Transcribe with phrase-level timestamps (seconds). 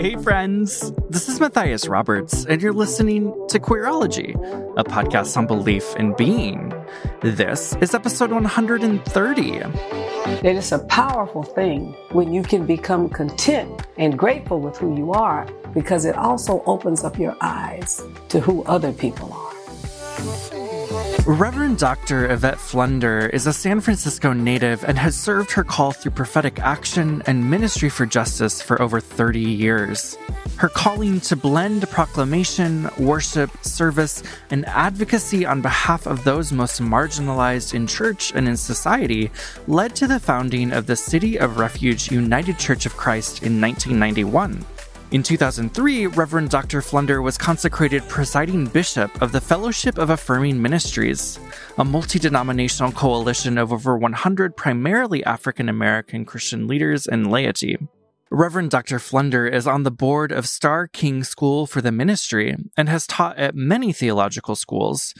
[0.00, 0.92] Hey, friends.
[1.10, 4.30] This is Matthias Roberts, and you're listening to Queerology,
[4.78, 6.72] a podcast on belief in being.
[7.20, 9.56] This is episode 130.
[10.42, 15.12] It is a powerful thing when you can become content and grateful with who you
[15.12, 20.59] are because it also opens up your eyes to who other people are.
[21.26, 22.30] Reverend Dr.
[22.30, 27.22] Yvette Flunder is a San Francisco native and has served her call through prophetic action
[27.26, 30.18] and ministry for justice for over 30 years.
[30.56, 37.74] Her calling to blend proclamation, worship, service, and advocacy on behalf of those most marginalized
[37.74, 39.30] in church and in society
[39.68, 44.64] led to the founding of the City of Refuge United Church of Christ in 1991.
[45.12, 46.80] In 2003, Reverend Dr.
[46.80, 51.40] Flunder was consecrated presiding bishop of the Fellowship of Affirming Ministries,
[51.78, 57.76] a multi denominational coalition of over 100 primarily African American Christian leaders and laity.
[58.30, 59.00] Reverend Dr.
[59.00, 63.36] Flunder is on the board of Starr King School for the Ministry and has taught
[63.36, 65.12] at many theological schools.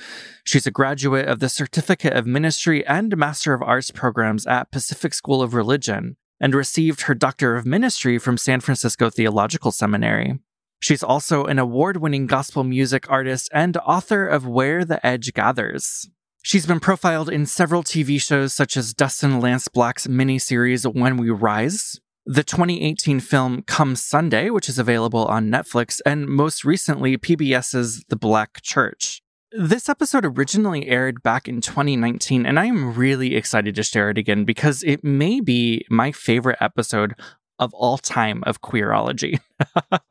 [0.45, 5.15] She's a graduate of the Certificate of Ministry and Master of Arts programs at Pacific
[5.15, 10.39] School of Religion and received her Doctor of Ministry from San Francisco Theological Seminary.
[10.81, 16.09] She's also an award winning gospel music artist and author of Where the Edge Gathers.
[16.43, 21.29] She's been profiled in several TV shows such as Dustin Lance Black's miniseries When We
[21.29, 28.05] Rise, the 2018 film Come Sunday, which is available on Netflix, and most recently PBS's
[28.09, 29.23] The Black Church.
[29.53, 34.17] This episode originally aired back in 2019, and I am really excited to share it
[34.17, 37.17] again because it may be my favorite episode
[37.59, 39.41] of all time of Queerology.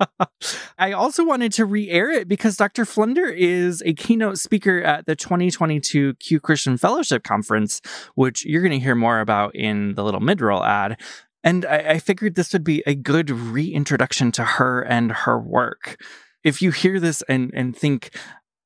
[0.77, 2.83] I also wanted to re air it because Dr.
[2.83, 7.79] Flunder is a keynote speaker at the 2022 Q Christian Fellowship Conference,
[8.15, 10.99] which you're going to hear more about in the little mid roll ad.
[11.45, 15.95] And I, I figured this would be a good reintroduction to her and her work
[16.43, 18.11] if you hear this and, and think,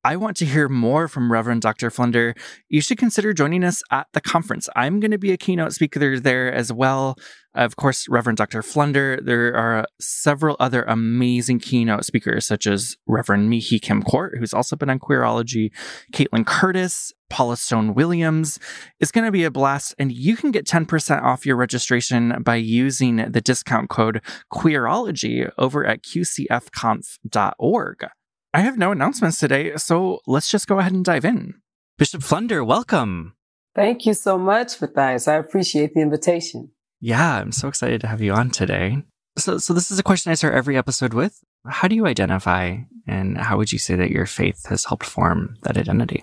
[0.04, 1.90] I want to hear more from Reverend Dr.
[1.90, 2.34] Flunder,
[2.68, 4.68] you should consider joining us at the conference.
[4.76, 7.16] I'm going to be a keynote speaker there as well.
[7.54, 8.62] Of course, Reverend Dr.
[8.62, 9.18] Flunder.
[9.22, 14.90] There are several other amazing keynote speakers, such as Reverend Mihee Kim-Kort, who's also been
[14.90, 15.70] on Queerology,
[16.12, 18.58] Kaitlin Curtice, Paula Stone Williams.
[19.00, 22.56] It's going to be a blast, and you can get 10% off your registration by
[22.56, 24.20] using the discount code
[24.52, 28.06] Queerology over at qcfconf.org.
[28.54, 31.54] I have no announcements today, so let's just go ahead and dive in.
[31.98, 33.34] Bishop Flunder, welcome.
[33.74, 35.26] Thank you so much, Matthias.
[35.26, 36.70] I appreciate the invitation.
[37.00, 39.02] Yeah, I'm so excited to have you on today.
[39.36, 41.40] So, so this is a question I start every episode with.
[41.66, 42.76] How do you identify,
[43.08, 46.22] and how would you say that your faith has helped form that identity?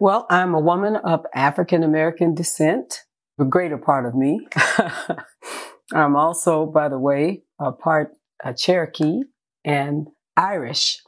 [0.00, 3.04] Well, I'm a woman of African American descent,
[3.36, 4.48] the greater part of me.
[5.94, 9.20] I'm also, by the way, a part a Cherokee
[9.64, 10.98] and Irish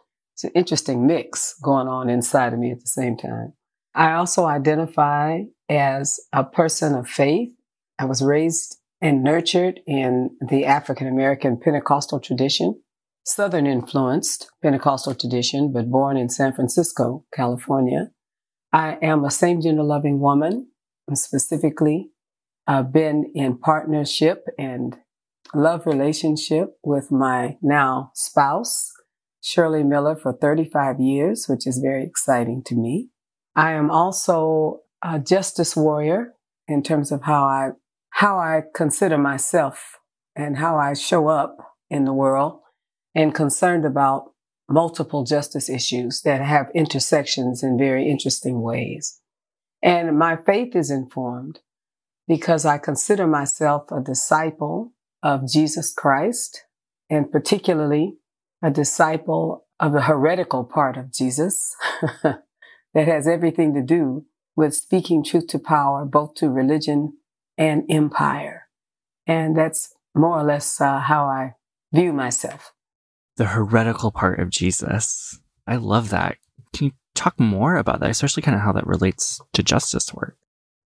[0.41, 3.53] it's an interesting mix going on inside of me at the same time.
[3.95, 7.51] I also identify as a person of faith.
[7.99, 12.81] I was raised and nurtured in the African American Pentecostal tradition,
[13.23, 18.11] Southern influenced Pentecostal tradition, but born in San Francisco, California.
[18.73, 20.69] I am a same gender loving woman,
[21.13, 22.13] specifically,
[22.67, 24.97] I've been in partnership and
[25.53, 28.93] love relationship with my now spouse
[29.43, 33.09] Shirley Miller for 35 years, which is very exciting to me.
[33.57, 36.35] I am also a justice warrior
[36.69, 37.71] in terms of how I,
[38.11, 39.99] how I consider myself
[40.37, 41.57] and how I show up
[41.89, 42.61] in the world
[43.15, 44.33] and concerned about
[44.69, 49.21] multiple justice issues that have intersections in very interesting ways.
[49.83, 51.61] And my faith is informed
[52.29, 54.93] because I consider myself a disciple
[55.23, 56.65] of Jesus Christ
[57.09, 58.20] and particularly
[58.63, 61.75] a disciple of the heretical part of Jesus
[62.23, 62.45] that
[62.95, 64.27] has everything to do
[64.57, 67.15] with speaking truth to power, both to religion
[67.57, 68.69] and empire.
[69.27, 71.55] And that's more or less uh, how I
[71.93, 72.73] view myself.
[73.37, 75.41] The heretical part of Jesus.
[75.67, 76.37] I love that.
[76.75, 80.37] Can you talk more about that, especially kind of how that relates to justice work?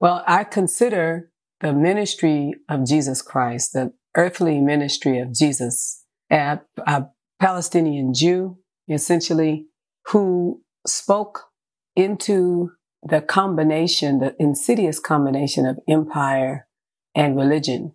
[0.00, 1.30] Well, I consider
[1.60, 7.06] the ministry of Jesus Christ, the earthly ministry of Jesus, a, a
[7.44, 8.56] Palestinian Jew,
[8.88, 9.66] essentially,
[10.06, 11.50] who spoke
[11.94, 12.70] into
[13.02, 16.66] the combination, the insidious combination of empire
[17.14, 17.92] and religion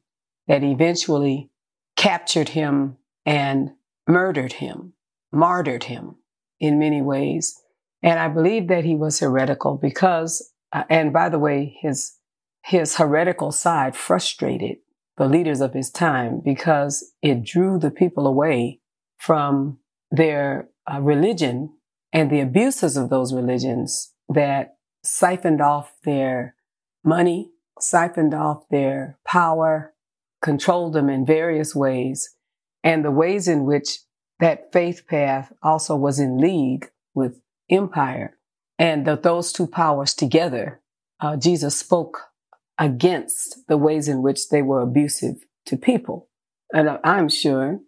[0.47, 1.49] that eventually
[1.97, 3.71] captured him and
[4.07, 4.93] murdered him,
[5.31, 6.17] martyred him
[6.59, 7.59] in many ways.
[8.03, 12.17] And I believe that he was heretical because, uh, and by the way, his,
[12.63, 14.77] his heretical side frustrated
[15.17, 18.78] the leaders of his time because it drew the people away
[19.19, 19.77] from
[20.09, 21.71] their uh, religion
[22.11, 26.55] and the abuses of those religions that siphoned off their
[27.03, 29.93] money, siphoned off their power,
[30.41, 32.35] controlled them in various ways,
[32.83, 33.99] and the ways in which
[34.39, 38.37] that faith path also was in league with empire.
[38.79, 40.79] And that those two powers together,
[41.19, 42.29] uh, Jesus spoke
[42.77, 46.29] against the ways in which they were abusive to people.
[46.73, 47.81] And I'm sure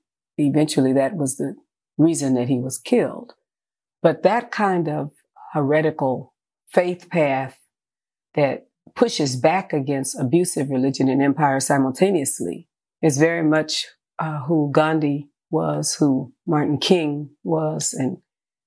[0.48, 1.56] eventually that was the
[1.98, 3.34] reason that he was killed.
[4.02, 5.12] But that kind of
[5.54, 6.34] heretical
[6.70, 7.58] faith path
[8.36, 12.68] that pushes back against abusive religion and empire simultaneously
[13.02, 13.88] is very much
[14.20, 18.18] uh, who Gandhi was, who Martin King was, and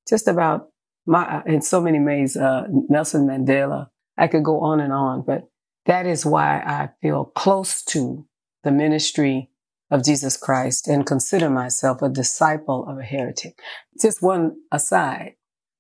[0.09, 0.69] just about
[1.06, 3.88] my, in so many ways, uh, Nelson Mandela.
[4.17, 5.49] I could go on and on, but
[5.87, 8.26] that is why I feel close to
[8.62, 9.50] the ministry
[9.90, 13.58] of Jesus Christ and consider myself a disciple of a heretic.
[14.00, 15.34] Just one aside.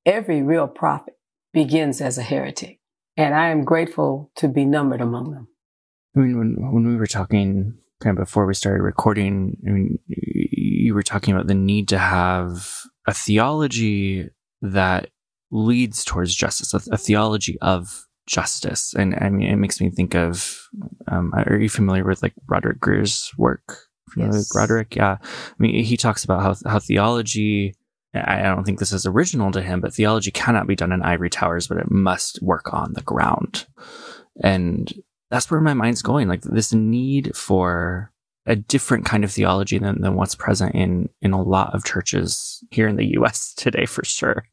[0.06, 1.14] Every real prophet
[1.52, 2.80] begins as a heretic.
[3.16, 5.48] And I am grateful to be numbered among them.
[6.16, 9.98] I mean, when, when we were talking kind of before we started recording, I mean,
[10.08, 14.28] you were talking about the need to have a theology
[14.62, 15.10] that
[15.50, 18.94] leads towards justice, a, a theology of justice.
[18.94, 20.58] And I mean, it makes me think of,
[21.06, 23.78] um, are you familiar with like Broderick Greer's work?
[24.16, 24.52] Yes.
[24.52, 24.96] Broderick?
[24.96, 25.18] Yeah.
[25.20, 27.74] I mean, he talks about how, how theology
[28.14, 31.30] I don't think this is original to him, but theology cannot be done in ivory
[31.30, 33.66] towers, but it must work on the ground.
[34.42, 34.92] And
[35.30, 36.28] that's where my mind's going.
[36.28, 38.12] Like this need for
[38.46, 42.62] a different kind of theology than, than what's present in, in a lot of churches
[42.70, 44.44] here in the US today, for sure.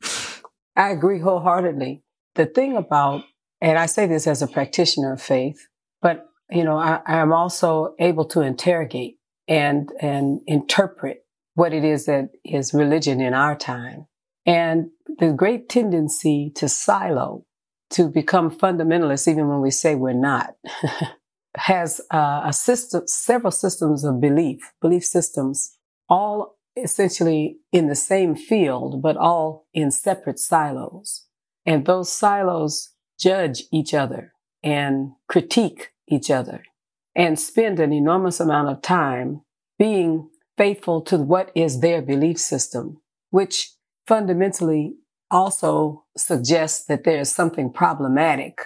[0.75, 2.01] I agree wholeheartedly.
[2.35, 3.23] The thing about,
[3.59, 5.67] and I say this as a practitioner of faith,
[6.01, 9.17] but you know, I, I am also able to interrogate
[9.47, 14.07] and, and interpret what it is that is religion in our time.
[14.45, 14.89] And
[15.19, 17.45] the great tendency to silo,
[17.91, 20.55] to become fundamentalists, even when we say we're not,
[21.55, 25.77] has uh, a system, several systems of belief, belief systems,
[26.09, 31.25] all essentially in the same field, but all in separate silos.
[31.65, 34.33] And those silos judge each other
[34.63, 36.63] and critique each other
[37.15, 39.41] and spend an enormous amount of time
[39.77, 43.71] being faithful to what is their belief system, which
[44.07, 44.95] fundamentally
[45.29, 48.61] also suggests that there is something problematic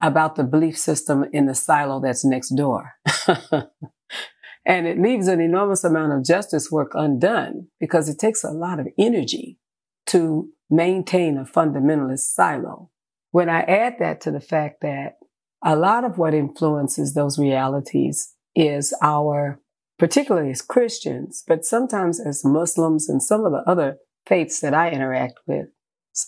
[0.00, 2.94] about the belief system in the silo that's next door.
[4.64, 8.78] and it leaves an enormous amount of justice work undone because it takes a lot
[8.80, 9.58] of energy
[10.06, 12.90] to maintain a fundamentalist silo.
[13.30, 15.17] When I add that to the fact that
[15.62, 19.60] a lot of what influences those realities is our
[19.98, 24.90] particularly as Christians, but sometimes as Muslims and some of the other faiths that I
[24.90, 25.66] interact with,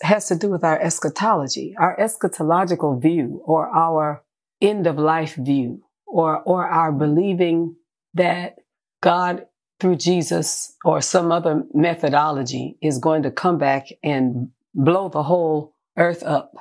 [0.03, 4.23] has to do with our eschatology, our eschatological view, or our
[4.61, 7.77] end of life view, or, or our believing
[8.15, 8.57] that
[9.03, 9.47] God
[9.79, 15.75] through Jesus or some other methodology is going to come back and blow the whole
[15.97, 16.53] earth up,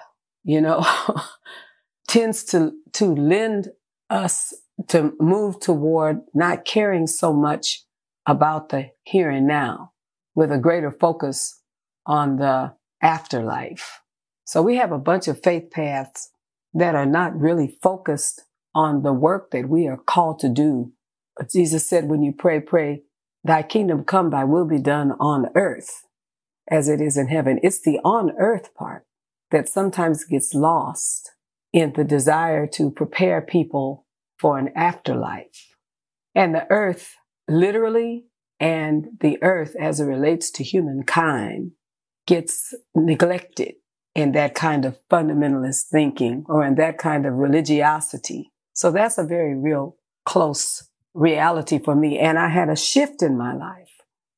[0.44, 0.86] you know,
[2.10, 3.70] tends to, to lend
[4.10, 4.54] us
[4.88, 7.84] to move toward not caring so much
[8.26, 9.92] about the here and now
[10.34, 11.62] with a greater focus
[12.06, 14.02] on the afterlife.
[14.44, 16.32] So we have a bunch of faith paths
[16.74, 18.42] that are not really focused
[18.74, 20.92] on the work that we are called to do.
[21.38, 23.04] But Jesus said, when you pray, pray,
[23.44, 26.06] thy kingdom come, thy will be done on earth
[26.70, 27.60] as it is in heaven.
[27.62, 29.06] It's the on earth part
[29.52, 31.32] that sometimes gets lost
[31.74, 34.06] in the desire to prepare people
[34.38, 35.76] for an afterlife.
[36.34, 37.16] And the earth,
[37.48, 38.26] literally,
[38.60, 41.72] and the earth as it relates to humankind
[42.28, 43.76] gets neglected
[44.16, 48.52] in that kind of fundamentalist thinking or in that kind of religiosity.
[48.74, 52.20] So that's a very real close reality for me.
[52.20, 53.90] And I had a shift in my life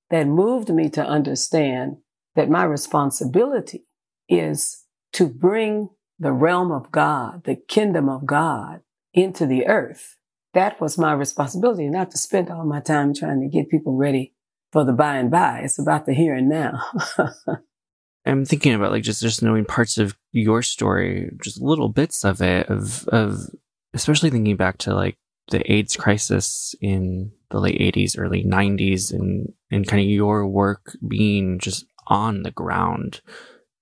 [0.10, 1.98] that moved me to understand
[2.36, 3.86] that my responsibility
[4.30, 5.90] is to bring
[6.22, 8.82] the realm of God, the kingdom of God
[9.14, 10.16] into the earth
[10.54, 14.34] that was my responsibility, not to spend all my time trying to get people ready
[14.72, 15.60] for the by and by.
[15.64, 16.82] It's about the here and now.
[18.26, 22.42] I'm thinking about like just just knowing parts of your story, just little bits of
[22.42, 23.48] it, of of
[23.94, 25.18] especially thinking back to like
[25.50, 30.96] the AIDS crisis in the late 80s, early 90s, and and kind of your work
[31.08, 33.22] being just on the ground,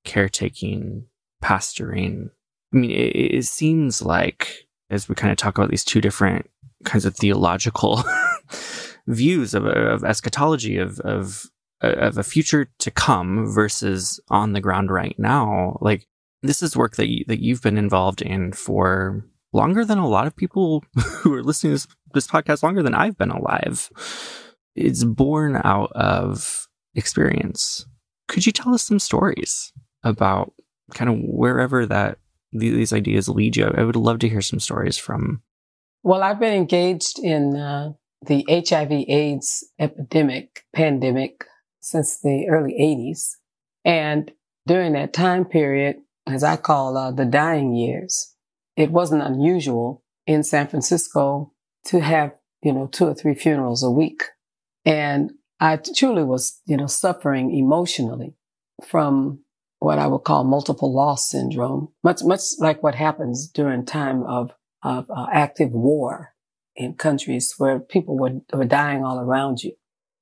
[0.05, 1.05] caretaking,
[1.43, 2.29] pastoring.
[2.73, 6.49] I mean, it, it seems like as we kind of talk about these two different
[6.85, 8.03] kinds of theological
[9.07, 11.45] views of, of eschatology of, of
[11.81, 16.05] uh, of a future to come versus on the ground right now like
[16.41, 20.27] this is work that you, that you've been involved in for longer than a lot
[20.27, 23.89] of people who are listening to this, this podcast longer than I've been alive
[24.75, 27.85] it's born out of experience
[28.27, 30.53] could you tell us some stories about
[30.93, 32.19] kind of wherever that
[32.51, 35.41] these ideas lead you I would love to hear some stories from
[36.03, 37.93] well, I've been engaged in uh,
[38.25, 41.45] the HIV AIDS epidemic, pandemic
[41.81, 43.35] since the early 80s.
[43.83, 44.31] And
[44.65, 48.33] during that time period, as I call uh, the dying years,
[48.77, 51.53] it wasn't unusual in San Francisco
[51.85, 54.23] to have, you know, two or three funerals a week.
[54.85, 58.35] And I truly was, you know, suffering emotionally
[58.85, 59.39] from
[59.79, 64.51] what I would call multiple loss syndrome, much, much like what happens during time of
[64.83, 66.33] of uh, active war
[66.75, 69.73] in countries where people were, were dying all around you.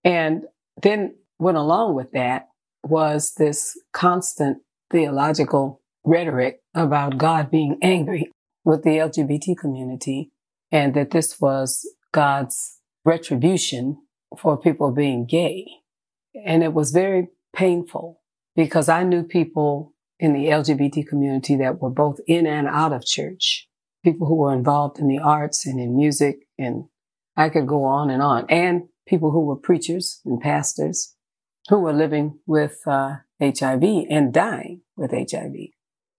[0.03, 0.43] And
[0.81, 2.49] then went along with that
[2.83, 4.59] was this constant
[4.91, 8.31] theological rhetoric about God being angry
[8.63, 10.31] with the LGBT community
[10.71, 13.97] and that this was God's retribution
[14.37, 15.67] for people being gay.
[16.45, 18.21] And it was very painful
[18.57, 23.05] because I knew people in the LGBT community that were both in and out of
[23.05, 23.67] church
[24.07, 26.85] people who were involved in the arts and in music, and
[27.35, 31.15] I could go on and on, and people who were preachers and pastors
[31.67, 35.53] who were living with uh, HIV and dying with HIV.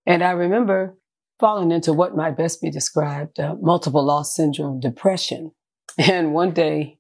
[0.04, 0.99] And I remember
[1.40, 5.52] falling into what might best be described uh, multiple loss syndrome depression.
[5.97, 6.99] And one day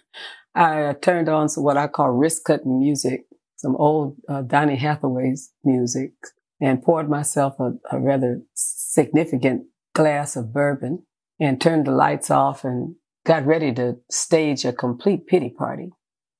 [0.54, 3.26] I turned on what I call wrist cutting music,
[3.64, 6.12] some old uh, Donny Hathaway's music,
[6.60, 11.06] and poured myself a, a rather significant glass of bourbon
[11.40, 15.92] and turned the lights off and got ready to stage a complete pity party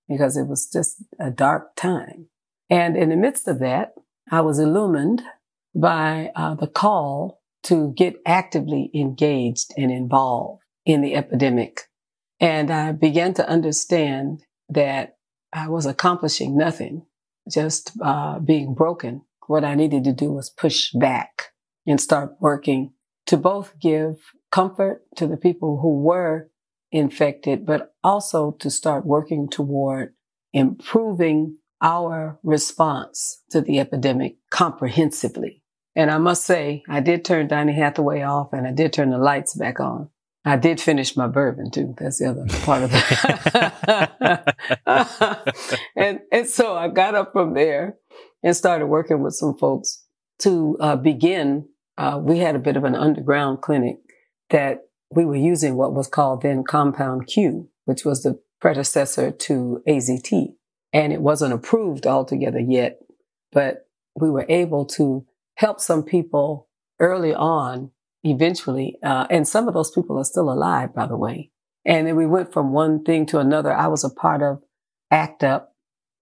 [0.06, 2.26] because it was just a dark time.
[2.68, 3.94] And in the midst of that,
[4.30, 5.22] I was illumined
[5.74, 11.84] by uh, the call to get actively engaged and involved in the epidemic.
[12.38, 15.16] And I began to understand that
[15.54, 17.06] I was accomplishing nothing,
[17.50, 19.22] just uh, being broken.
[19.46, 21.52] What I needed to do was push back
[21.86, 22.92] and start working
[23.26, 24.16] to both give
[24.50, 26.50] comfort to the people who were
[26.92, 30.14] infected, but also to start working toward
[30.52, 35.62] improving our response to the epidemic comprehensively.
[35.96, 39.18] And I must say, I did turn Donny Hathaway off and I did turn the
[39.18, 40.08] lights back on.
[40.44, 41.94] I did finish my bourbon too.
[41.98, 42.90] That's the other part of
[45.46, 45.76] it.
[45.96, 47.96] and, and so I got up from there
[48.42, 50.04] and started working with some folks
[50.40, 53.98] to uh, begin uh, we had a bit of an underground clinic
[54.50, 59.82] that we were using what was called then Compound Q, which was the predecessor to
[59.88, 60.54] AZT.
[60.92, 62.98] And it wasn't approved altogether yet,
[63.52, 66.68] but we were able to help some people
[67.00, 67.90] early on,
[68.24, 68.98] eventually.
[69.02, 71.50] Uh, and some of those people are still alive, by the way.
[71.84, 73.72] And then we went from one thing to another.
[73.72, 74.62] I was a part of
[75.10, 75.72] ACT UP,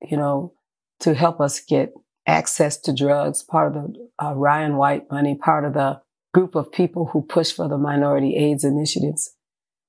[0.02, 0.54] you know,
[1.00, 1.92] to help us get
[2.26, 6.00] access to drugs, part of the uh, Ryan White money, part of the
[6.34, 9.34] group of people who push for the minority AIDS initiatives.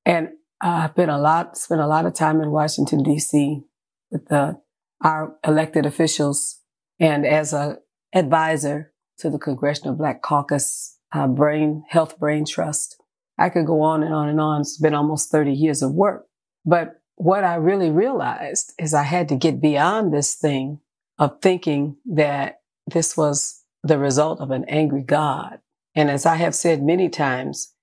[0.06, 0.30] And
[0.62, 3.64] I've been a lot, spent a lot of time in Washington, D.C.
[4.12, 4.60] with the,
[5.04, 6.60] our elected officials
[7.00, 7.80] and as a
[8.14, 13.02] advisor to the Congressional Black Caucus uh, Brain Health Brain Trust.
[13.38, 14.62] I could go on and on and on.
[14.62, 16.28] It's been almost 30 years of work.
[16.66, 20.80] But what I really realized is I had to get beyond this thing
[21.20, 25.60] of thinking that this was the result of an angry God.
[25.96, 27.74] And as I have said many times,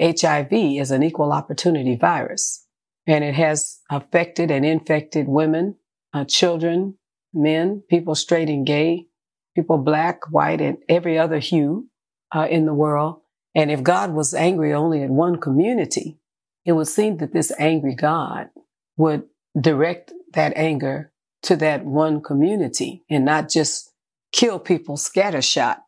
[0.00, 2.66] HIV is an equal opportunity virus
[3.06, 5.76] and it has affected and infected women,
[6.12, 6.96] uh, children,
[7.34, 9.06] men, people straight and gay,
[9.54, 11.88] people black, white, and every other hue
[12.34, 13.20] uh, in the world.
[13.54, 16.18] And if God was angry only at one community,
[16.64, 18.50] it would seem that this angry God
[18.96, 19.24] would
[19.58, 23.92] direct that anger to that one community and not just
[24.32, 25.78] kill people scattershot.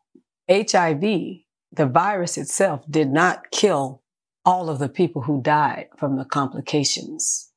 [0.49, 1.01] HIV,
[1.71, 4.01] the virus itself did not kill
[4.43, 7.51] all of the people who died from the complications.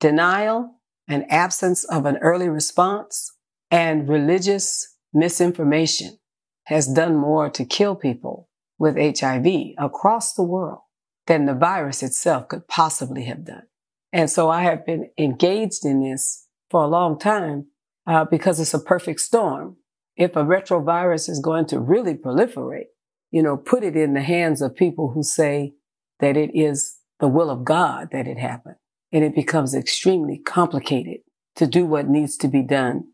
[0.00, 0.74] Denial
[1.08, 3.32] and absence of an early response
[3.70, 6.18] and religious misinformation
[6.66, 10.80] has done more to kill people with HIV across the world
[11.26, 13.64] than the virus itself could possibly have done.
[14.12, 17.66] And so I have been engaged in this for a long time
[18.06, 19.76] uh, because it's a perfect storm.
[20.16, 22.86] If a retrovirus is going to really proliferate,
[23.30, 25.74] you know, put it in the hands of people who say
[26.20, 28.76] that it is the will of God that it happened.
[29.12, 31.20] And it becomes extremely complicated
[31.56, 33.04] to do what needs to be done.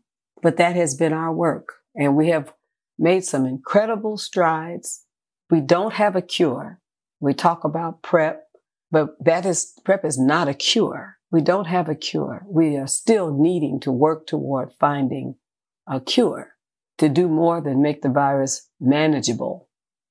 [0.41, 1.73] But that has been our work.
[1.95, 2.53] And we have
[2.97, 5.05] made some incredible strides.
[5.49, 6.79] We don't have a cure.
[7.19, 8.43] We talk about PrEP,
[8.91, 11.17] but that is, PrEP is not a cure.
[11.31, 12.43] We don't have a cure.
[12.47, 15.35] We are still needing to work toward finding
[15.87, 16.53] a cure
[16.99, 19.67] to do more than make the virus manageable.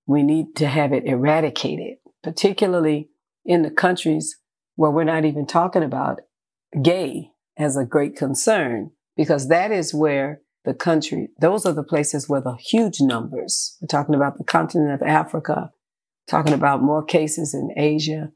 [0.07, 3.11] We need to have it eradicated, particularly
[3.45, 4.39] in the countries
[4.75, 6.21] where we're not even talking about
[6.83, 12.29] gay as a great concern, because that is where the country, those are the places
[12.29, 15.73] where the huge numbers, we're talking about the continent of Africa,
[16.29, 18.31] talking about more cases in Asia.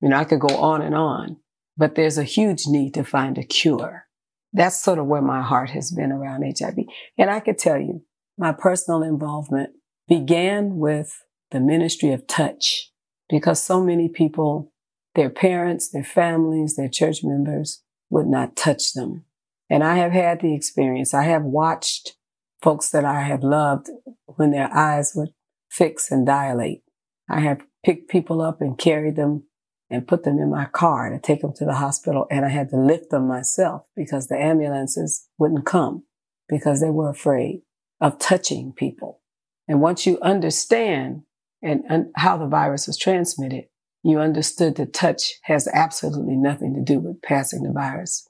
[0.00, 1.38] You know, I could go on and on,
[1.76, 4.06] but there's a huge need to find a cure.
[4.52, 6.78] That's sort of where my heart has been around HIV.
[7.16, 8.02] And I could tell you,
[8.36, 9.70] my personal involvement
[10.08, 12.90] began with the ministry of touch
[13.28, 14.72] because so many people,
[15.14, 19.24] their parents, their families, their church members would not touch them.
[19.70, 21.14] And I have had the experience.
[21.14, 22.16] I have watched
[22.60, 23.88] folks that I have loved
[24.26, 25.30] when their eyes would
[25.70, 26.82] fix and dilate.
[27.28, 29.44] I have picked people up and carried them
[29.88, 32.26] and put them in my car to take them to the hospital.
[32.30, 36.04] And I had to lift them myself because the ambulances wouldn't come
[36.48, 37.62] because they were afraid
[38.00, 39.20] of touching people.
[39.68, 41.22] And once you understand
[41.62, 43.66] and, how the virus was transmitted,
[44.02, 48.26] you understood that touch has absolutely nothing to do with passing the virus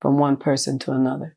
[0.00, 1.36] from one person to another.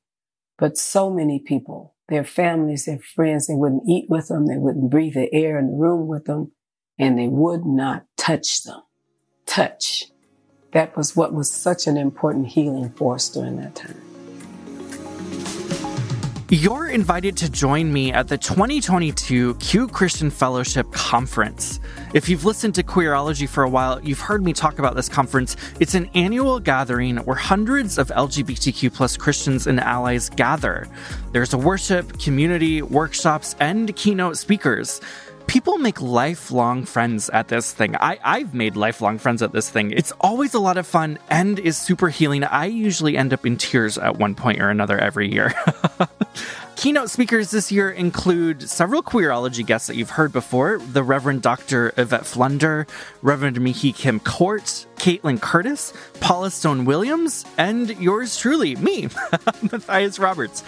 [0.57, 4.47] But so many people, their families, their friends, they wouldn't eat with them.
[4.47, 6.51] They wouldn't breathe the air in the room with them
[6.97, 8.81] and they would not touch them.
[9.45, 10.05] Touch.
[10.71, 14.12] That was what was such an important healing force during that time.
[16.53, 21.79] You're invited to join me at the 2022 Q Christian Fellowship Conference.
[22.13, 25.57] If you've listened to Queerology for a while, you've heard me talk about this conference.
[25.79, 30.87] It's an annual gathering where hundreds of LGBTQ plus Christians and allies gather.
[31.31, 35.01] There's a worship, community, workshops, and keynote speakers
[35.47, 37.95] people make lifelong friends at this thing.
[37.95, 39.91] I, I've made lifelong friends at this thing.
[39.91, 42.43] It's always a lot of fun and is super healing.
[42.43, 45.53] I usually end up in tears at one point or another every year.
[46.75, 51.93] Keynote speakers this year include several queerology guests that you've heard before the Reverend Dr.
[51.97, 52.87] Yvette Flunder,
[53.21, 59.03] Reverend Mihi Kim Court, Kaitlin Curtice, Paula Stone Williams, and yours truly, me,
[59.71, 60.63] Matthias Roberts.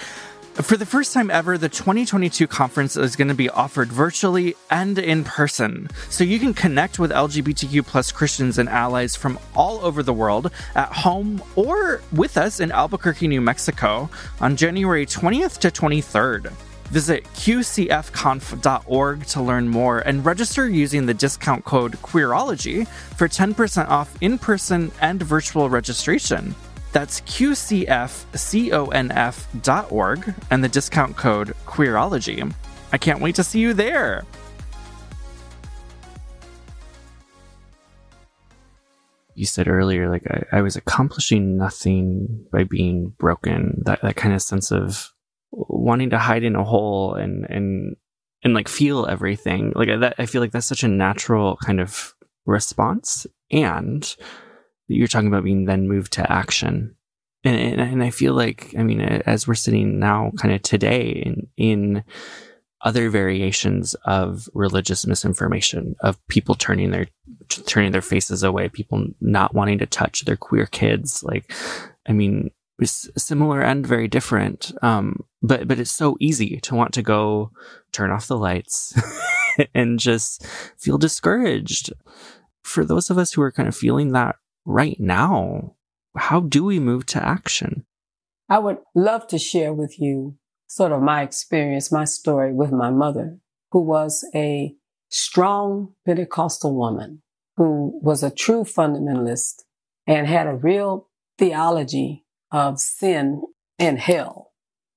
[0.61, 4.97] For the first time ever, the 2022 conference is going to be offered virtually and
[4.97, 5.89] in person.
[6.09, 10.49] So you can connect with LGBTQ plus Christians and allies from all over the world
[10.75, 16.53] at home or with us in Albuquerque, New Mexico on January 20th to 23rd.
[16.85, 24.15] Visit qcfconf.org to learn more and register using the discount code Queerology for 10% off
[24.21, 26.55] in person and virtual registration.
[26.95, 27.83] That's qcfconf.org
[30.49, 32.53] and the discount code Queerology.
[32.93, 34.23] I can't wait to see you there.
[39.33, 43.81] You said earlier, like I, I was accomplishing nothing by being broken.
[43.83, 45.11] That that kind of sense of
[45.51, 47.97] wanting to hide in a hole and and
[48.41, 49.73] and like feel everything.
[49.75, 53.27] Like that, I feel like that's such a natural kind of response.
[53.51, 54.15] And
[54.87, 56.95] you're talking about being then moved to action.
[57.43, 61.09] And, and, and I feel like, I mean, as we're sitting now kind of today
[61.25, 62.03] in, in
[62.81, 67.07] other variations of religious misinformation, of people turning their,
[67.49, 71.23] turning their faces away, people not wanting to touch their queer kids.
[71.23, 71.51] Like,
[72.07, 74.71] I mean, it's similar and very different.
[74.81, 77.51] Um, but, but it's so easy to want to go
[77.91, 78.93] turn off the lights
[79.73, 80.45] and just
[80.77, 81.93] feel discouraged.
[82.63, 85.75] For those of us who are kind of feeling that right now,
[86.17, 87.85] how do we move to action?
[88.49, 92.89] I would love to share with you sort of my experience, my story with my
[92.89, 93.37] mother,
[93.71, 94.75] who was a
[95.09, 97.21] strong Pentecostal woman
[97.57, 99.63] who was a true fundamentalist
[100.07, 103.41] and had a real theology of sin
[103.79, 104.51] and hell,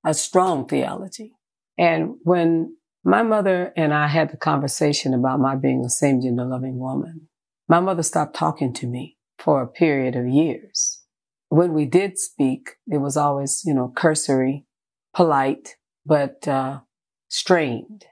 [0.04, 1.35] a strong theology.
[1.76, 6.44] And when my mother and I had the conversation about my being a same gender
[6.44, 7.28] loving woman,
[7.68, 11.03] my mother stopped talking to me for a period of years.
[11.48, 14.66] When we did speak, it was always, you know, cursory,
[15.14, 16.81] polite, but uh,
[17.29, 18.05] strained.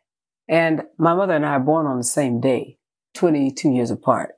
[0.48, 2.78] And my mother and I are born on the same day,
[3.14, 4.34] 22 years apart.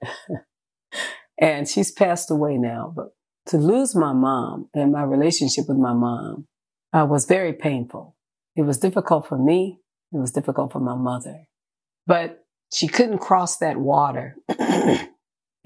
[1.41, 3.09] and she's passed away now, but
[3.47, 6.47] to lose my mom and my relationship with my mom
[6.93, 8.17] uh, was very painful.
[8.57, 9.79] It was difficult for me.
[10.13, 11.45] It was difficult for my mother,
[12.07, 14.37] but she couldn't cross that water.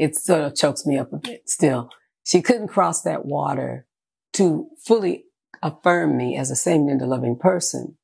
[0.02, 1.88] it sort of chokes me up a bit still.
[2.24, 3.86] She couldn't cross that water
[4.32, 5.26] to fully
[5.62, 7.96] affirm me as a same gender loving person.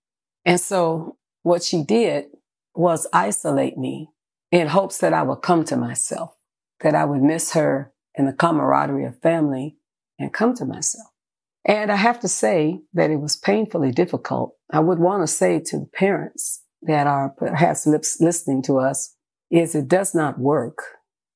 [0.44, 2.26] And so what she did
[2.74, 4.10] was isolate me
[4.52, 6.36] in hopes that I would come to myself,
[6.82, 9.76] that I would miss her and the camaraderie of family
[10.20, 11.08] and come to myself.
[11.64, 14.54] And I have to say that it was painfully difficult.
[14.72, 19.16] I would want to say to the parents that are perhaps listening to us
[19.50, 20.78] is it does not work.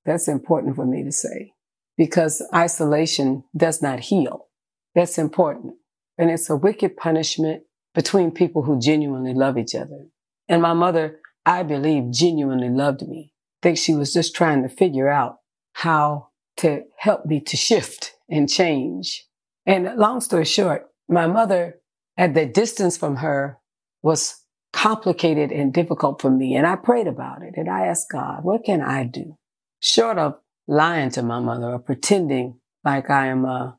[0.04, 1.52] That's important for me to say
[1.96, 4.46] because isolation does not heal.
[4.94, 5.74] That's important.
[6.18, 7.62] And it's a wicked punishment
[7.94, 10.08] between people who genuinely love each other.
[10.48, 13.32] And my mother, I believe, genuinely loved me.
[13.62, 15.36] I think she was just trying to figure out
[15.74, 19.26] how to help me to shift and change.
[19.66, 21.80] And long story short, my mother,
[22.16, 23.58] at the distance from her,
[24.02, 26.54] was complicated and difficult for me.
[26.54, 29.36] And I prayed about it and I asked God, what can I do?
[29.82, 33.72] Short of lying to my mother or pretending like I am uh,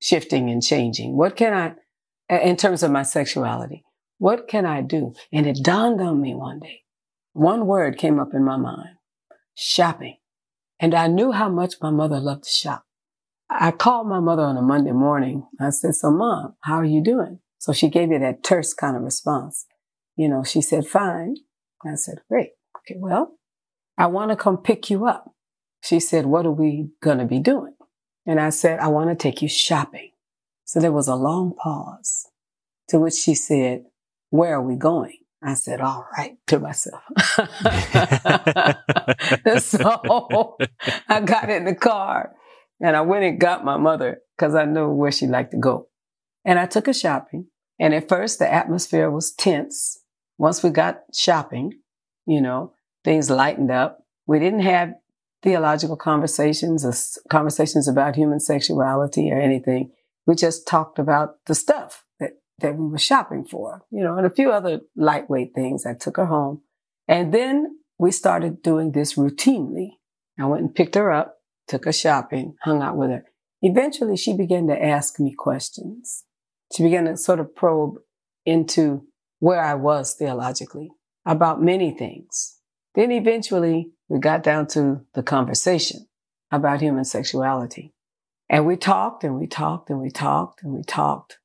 [0.00, 1.16] shifting and changing.
[1.16, 3.84] What can I, in terms of my sexuality,
[4.18, 5.14] what can I do?
[5.32, 6.80] And it dawned on me one day.
[7.32, 8.96] One word came up in my mind
[9.60, 10.16] shopping.
[10.78, 12.86] And I knew how much my mother loved to shop.
[13.50, 15.46] I called my mother on a Monday morning.
[15.60, 17.40] I said, So, mom, how are you doing?
[17.58, 19.66] So she gave me that terse kind of response.
[20.16, 21.36] You know, she said, Fine.
[21.84, 22.50] I said, Great.
[22.78, 23.38] Okay, well,
[23.98, 25.34] I want to come pick you up.
[25.82, 27.74] She said, What are we going to be doing?
[28.26, 30.10] And I said, I want to take you shopping.
[30.64, 32.26] So there was a long pause
[32.88, 33.84] to which she said,
[34.30, 35.20] Where are we going?
[35.42, 37.02] I said, all right, to myself.
[39.58, 40.56] so
[41.08, 42.34] I got in the car
[42.80, 45.88] and I went and got my mother because I knew where she liked to go.
[46.44, 47.46] And I took her shopping.
[47.78, 50.00] And at first the atmosphere was tense.
[50.36, 51.72] Once we got shopping,
[52.26, 54.04] you know, things lightened up.
[54.26, 54.92] We didn't have
[55.42, 56.92] theological conversations or
[57.30, 59.90] conversations about human sexuality or anything.
[60.26, 64.30] We just talked about the stuff that we were shopping for, you know, and a
[64.30, 65.86] few other lightweight things.
[65.86, 66.60] I took her home.
[67.08, 69.92] And then we started doing this routinely.
[70.38, 73.24] I went and picked her up, took her shopping, hung out with her.
[73.62, 76.24] Eventually, she began to ask me questions.
[76.74, 77.96] She began to sort of probe
[78.46, 79.06] into
[79.38, 80.90] where I was theologically
[81.26, 82.59] about many things.
[82.94, 86.08] Then eventually, we got down to the conversation
[86.50, 87.92] about human sexuality.
[88.48, 91.38] And we talked and we talked and we talked and we talked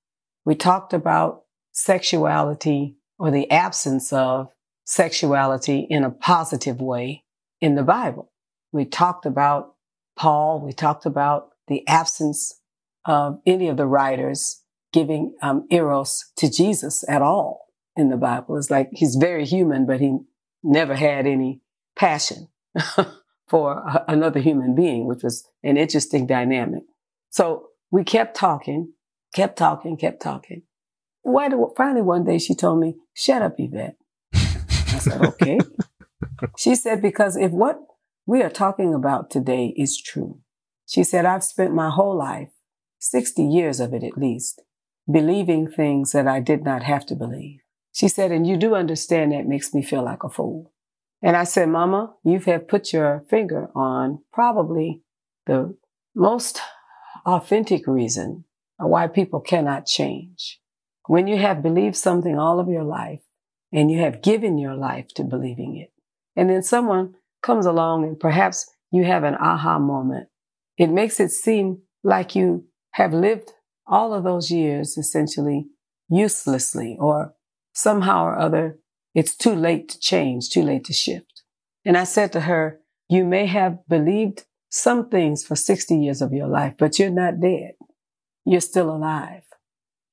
[0.46, 4.54] we talked about sexuality or the absence of
[4.86, 7.24] sexuality in a positive way
[7.60, 8.32] in the Bible.
[8.72, 9.74] We talked about
[10.16, 10.62] Paul.
[10.64, 12.62] We talked about the absence
[13.06, 14.62] of any of the writers
[14.94, 18.58] giving um, eros to Jesus at all in the Bible.
[18.58, 20.20] It's like he's very human, but he
[20.66, 21.62] never had any
[21.96, 22.50] passion
[23.48, 26.84] for a- another human being, which was an interesting dynamic.
[27.30, 28.94] So we kept talking
[29.36, 30.64] kept talking, kept talking.
[31.22, 33.98] Why do, finally one day she told me, shut up, Yvette.
[34.34, 35.60] I said, okay.
[36.58, 37.78] she said, because if what
[38.26, 40.40] we are talking about today is true,
[40.88, 42.50] she said, I've spent my whole life,
[43.00, 44.62] 60 years of it at least,
[45.12, 47.60] believing things that I did not have to believe.
[47.96, 50.74] She said, and you do understand that makes me feel like a fool.
[51.22, 55.02] And I said, Mama, you have put your finger on probably
[55.46, 55.78] the
[56.14, 56.60] most
[57.26, 58.44] authentic reason
[58.78, 60.60] why people cannot change.
[61.08, 63.22] When you have believed something all of your life
[63.72, 65.94] and you have given your life to believing it,
[66.36, 70.28] and then someone comes along and perhaps you have an aha moment,
[70.78, 73.54] it makes it seem like you have lived
[73.88, 75.68] all of those years essentially
[76.10, 77.35] uselessly or
[77.76, 78.80] somehow or other
[79.14, 81.44] it's too late to change, too late to shift.
[81.86, 86.34] And I said to her, you may have believed some things for 60 years of
[86.34, 87.76] your life, but you're not dead
[88.46, 89.44] you're still alive.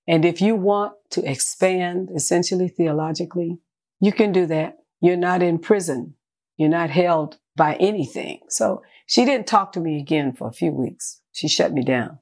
[0.08, 3.58] And if you want to expand essentially theologically,
[4.00, 4.78] you can do that.
[5.00, 6.14] You're not in prison.
[6.56, 8.40] You're not held by anything.
[8.48, 11.20] So she didn't talk to me again for a few weeks.
[11.32, 12.18] She shut me down.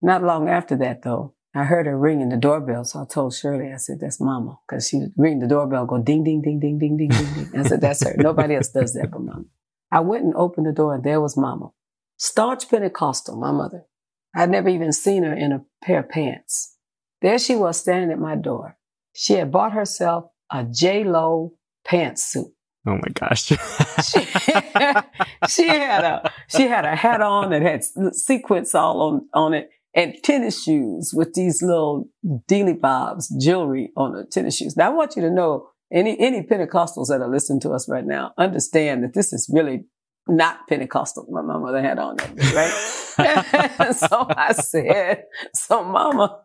[0.00, 2.84] Not long after that, though, I heard her ringing the doorbell.
[2.84, 4.58] So I told Shirley, I said, that's mama.
[4.68, 7.60] Cause she ring the doorbell, go ding, ding, ding, ding, ding, ding, ding, ding.
[7.60, 8.14] I said, that's her.
[8.16, 9.44] Nobody else does that but mama.
[9.90, 11.70] I went and opened the door and there was mama.
[12.16, 13.86] Staunch Pentecostal, my mother.
[14.34, 16.76] I'd never even seen her in a pair of pants.
[17.20, 18.76] There she was standing at my door.
[19.12, 21.54] She had bought herself a J-Lo
[21.86, 22.52] pantsuit.
[22.86, 23.44] Oh my gosh.
[23.46, 24.20] she,
[25.48, 27.84] she, had a she had a hat on that had
[28.14, 32.08] sequins all on, on it and tennis shoes with these little
[32.46, 34.76] dealy bobs jewelry on the tennis shoes.
[34.76, 38.04] Now I want you to know any any Pentecostals that are listening to us right
[38.04, 39.84] now understand that this is really
[40.28, 41.26] not Pentecostal.
[41.30, 42.96] My mother had on that, right?
[43.96, 45.24] so I said,
[45.54, 46.40] "So, Mama,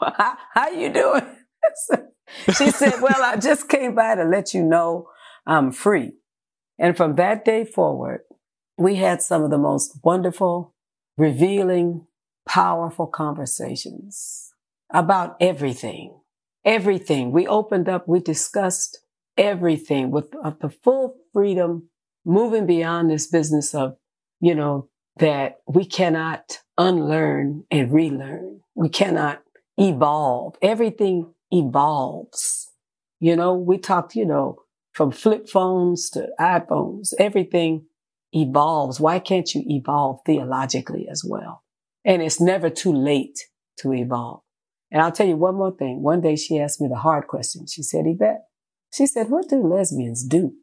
[0.00, 1.26] how, how you doing?"
[2.56, 5.08] she said, "Well, I just came by to let you know
[5.46, 6.12] I'm free."
[6.78, 8.22] And from that day forward,
[8.78, 10.74] we had some of the most wonderful,
[11.18, 12.06] revealing,
[12.46, 14.52] powerful conversations
[14.92, 16.20] about everything
[16.64, 17.32] everything.
[17.32, 19.00] We opened up, we discussed
[19.36, 21.88] everything with uh, the full freedom,
[22.24, 23.96] moving beyond this business of,
[24.40, 28.60] you know, that we cannot unlearn and relearn.
[28.74, 29.42] We cannot
[29.76, 30.56] evolve.
[30.62, 32.70] Everything evolves.
[33.20, 37.86] You know, we talked, you know, from flip phones to iPhones, everything
[38.32, 38.98] evolves.
[39.00, 41.62] Why can't you evolve theologically as well?
[42.04, 43.38] And it's never too late
[43.78, 44.42] to evolve.
[44.90, 46.02] And I'll tell you one more thing.
[46.02, 47.66] One day she asked me the hard question.
[47.66, 48.46] She said, Yvette,
[48.92, 50.54] she said, what do lesbians do?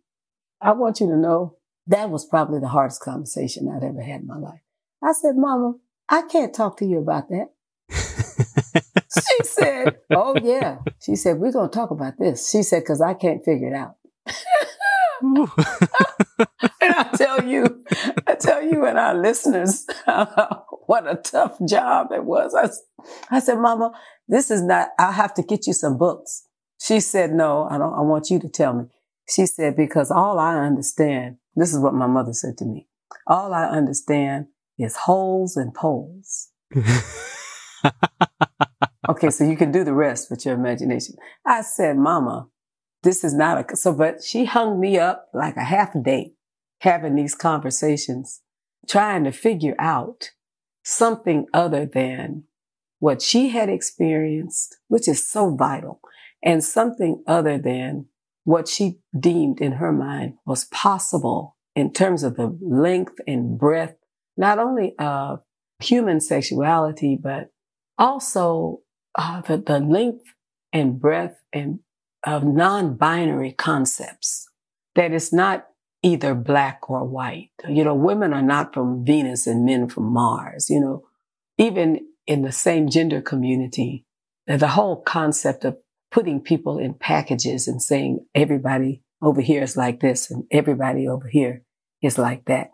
[0.62, 4.28] I want you to know that was probably the hardest conversation I'd ever had in
[4.28, 4.60] my life.
[5.02, 5.76] I said, Mama,
[6.10, 7.52] I can't talk to you about that.
[7.90, 10.80] she said, Oh, yeah.
[11.02, 12.50] She said, We're going to talk about this.
[12.50, 13.96] She said, Because I can't figure it out.
[16.82, 17.84] and I tell you,
[18.28, 19.86] I tell you and our listeners
[20.86, 22.56] what a tough job it was.
[22.56, 22.70] I,
[23.36, 23.92] I said, Mama,
[24.28, 26.48] this is not, I'll have to get you some books.
[26.80, 28.86] She said, no, I don't, I want you to tell me.
[29.30, 32.88] She said, because all I understand, this is what my mother said to me.
[33.26, 36.50] All I understand is holes and poles.
[39.10, 41.16] okay, so you can do the rest with your imagination.
[41.46, 42.48] I said, Mama,
[43.08, 46.34] this is not a, so, but she hung me up like a half day
[46.82, 48.42] having these conversations,
[48.86, 50.32] trying to figure out
[50.84, 52.44] something other than
[53.00, 56.02] what she had experienced, which is so vital,
[56.44, 58.08] and something other than
[58.44, 63.96] what she deemed in her mind was possible in terms of the length and breadth,
[64.36, 65.40] not only of
[65.80, 67.52] human sexuality, but
[67.98, 68.82] also
[69.16, 70.26] uh, the, the length
[70.74, 71.80] and breadth and
[72.26, 74.50] of non-binary concepts.
[74.96, 75.68] That it's not
[76.02, 77.52] either black or white.
[77.68, 80.70] You know, women are not from Venus and men from Mars.
[80.70, 81.04] You know,
[81.58, 84.06] even in the same gender community,
[84.46, 85.78] the whole concept of
[86.12, 91.28] putting people in packages and saying everybody over here is like this and everybody over
[91.28, 91.64] here
[92.02, 92.70] is like that.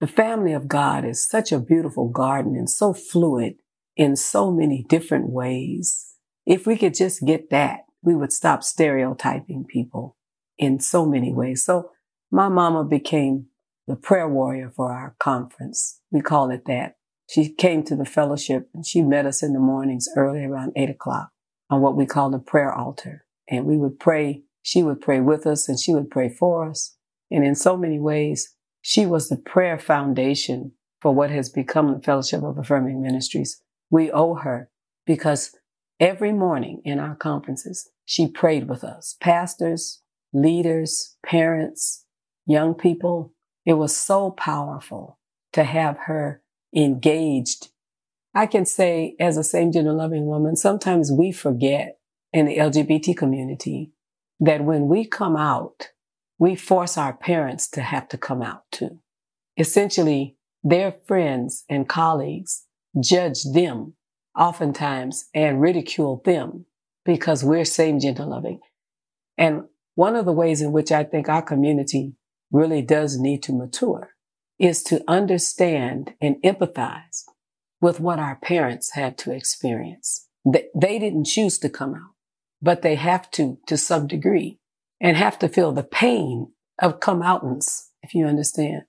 [0.00, 3.54] The family of God is such a beautiful garden and so fluid
[3.96, 6.16] in so many different ways.
[6.44, 10.16] If we could just get that, we would stop stereotyping people
[10.58, 11.64] in so many ways.
[11.64, 11.90] So
[12.30, 13.46] my mama became
[13.86, 16.00] the prayer warrior for our conference.
[16.10, 16.96] We call it that.
[17.28, 20.90] She came to the fellowship and she met us in the mornings early around eight
[20.90, 21.30] o'clock
[21.70, 23.24] on what we call the prayer altar.
[23.48, 24.42] And we would pray.
[24.62, 26.96] She would pray with us and she would pray for us.
[27.30, 32.02] And in so many ways, she was the prayer foundation for what has become the
[32.02, 33.60] Fellowship of Affirming Ministries.
[33.90, 34.70] We owe her
[35.06, 35.52] because
[36.02, 42.04] every morning in our conferences, she prayed with us, pastors, leaders, parents,
[42.44, 43.32] young people.
[43.64, 45.20] It was so powerful
[45.52, 46.42] to have her
[46.74, 47.68] engaged.
[48.34, 51.98] I can say as a same gender loving woman, sometimes we forget
[52.32, 53.92] in the LGBT community
[54.40, 55.90] that when we come out,
[56.36, 58.98] we force our parents to have to come out too.
[59.56, 62.64] Essentially, their friends and colleagues
[63.00, 63.94] judge them
[64.36, 66.66] oftentimes and ridicule them
[67.04, 68.60] because we're same gender loving.
[69.36, 69.64] And
[69.94, 72.14] one of the ways in which I think our community
[72.50, 74.10] really does need to mature
[74.58, 77.24] is to understand and empathize
[77.80, 80.28] with what our parents had to experience.
[80.44, 82.14] They didn't choose to come out,
[82.60, 84.60] but they have to, to some degree,
[85.00, 88.82] and have to feel the pain of come outings, if you understand,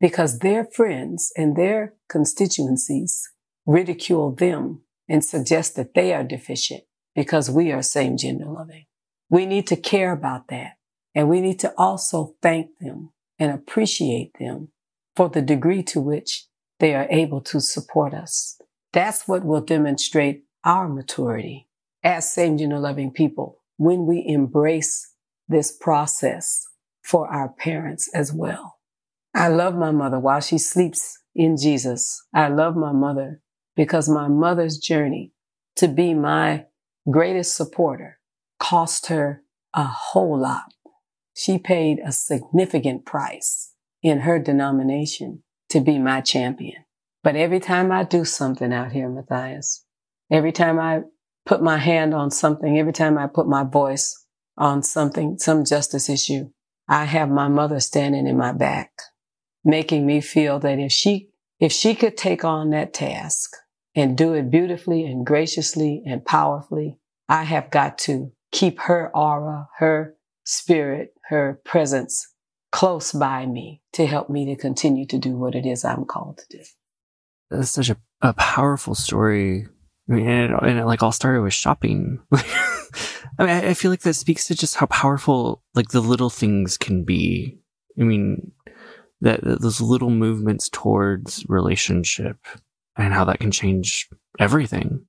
[0.00, 3.28] because their friends and their constituencies
[3.66, 6.84] ridicule them and suggest that they are deficient
[7.16, 8.86] because we are same gender loving.
[9.28, 10.74] We need to care about that.
[11.14, 14.68] And we need to also thank them and appreciate them
[15.16, 16.46] for the degree to which
[16.78, 18.60] they are able to support us.
[18.92, 21.68] That's what will demonstrate our maturity
[22.04, 25.12] as same gender loving people when we embrace
[25.48, 26.64] this process
[27.02, 28.76] for our parents as well.
[29.34, 32.22] I love my mother while she sleeps in Jesus.
[32.32, 33.42] I love my mother
[33.76, 35.32] because my mother's journey
[35.76, 36.66] to be my
[37.10, 38.18] greatest supporter
[38.58, 39.42] cost her
[39.74, 40.72] a whole lot.
[41.34, 46.84] She paid a significant price in her denomination to be my champion.
[47.22, 49.84] But every time I do something out here, Matthias,
[50.30, 51.02] every time I
[51.46, 56.08] put my hand on something, every time I put my voice on something, some justice
[56.08, 56.50] issue,
[56.88, 58.90] I have my mother standing in my back,
[59.64, 61.29] making me feel that if she,
[61.60, 63.54] if she could take on that task
[63.94, 69.68] and do it beautifully and graciously and powerfully, I have got to keep her aura,
[69.78, 72.26] her spirit, her presence
[72.72, 76.38] close by me to help me to continue to do what it is I'm called
[76.38, 76.64] to do.
[77.50, 79.66] That's such a, a powerful story.
[80.08, 82.20] I mean, and, it, and it like all started with shopping.
[82.32, 82.42] I
[83.38, 86.76] mean, I, I feel like that speaks to just how powerful like the little things
[86.76, 87.58] can be.
[87.98, 88.52] I mean,
[89.20, 92.36] that, those little movements towards relationship
[92.96, 95.06] and how that can change everything.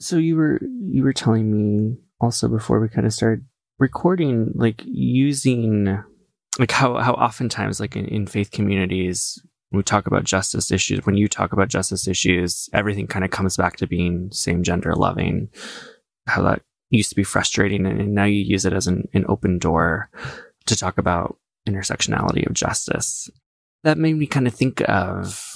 [0.00, 3.44] So you were you were telling me also before we kind of started
[3.78, 6.02] recording, like using
[6.58, 9.40] like how how oftentimes like in, in faith communities
[9.72, 13.56] we talk about justice issues, when you talk about justice issues, everything kind of comes
[13.56, 15.48] back to being same gender loving.
[16.26, 19.58] How that used to be frustrating, and now you use it as an, an open
[19.58, 20.10] door
[20.66, 21.38] to talk about
[21.68, 23.28] intersectionality of justice.
[23.86, 25.48] That made me kind of think of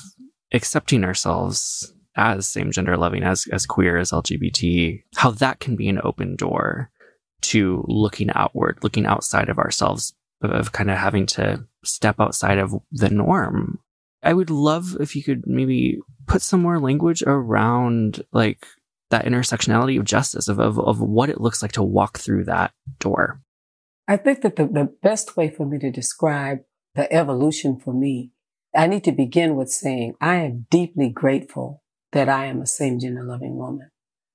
[0.52, 5.88] accepting ourselves as same gender loving, as as queer, as LGBT, how that can be
[5.88, 6.92] an open door
[7.40, 12.72] to looking outward, looking outside of ourselves, of kind of having to step outside of
[12.92, 13.80] the norm.
[14.22, 18.64] I would love if you could maybe put some more language around like
[19.08, 22.70] that intersectionality of justice, of, of, of what it looks like to walk through that
[23.00, 23.42] door.
[24.06, 26.60] I think that the, the best way for me to describe
[26.94, 28.30] the evolution for me,
[28.74, 32.98] I need to begin with saying I am deeply grateful that I am a same
[32.98, 33.90] gender loving woman.